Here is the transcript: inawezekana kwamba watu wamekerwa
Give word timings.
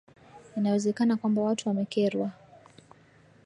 inawezekana 0.57 1.15
kwamba 1.17 1.41
watu 1.41 1.69
wamekerwa 1.69 2.31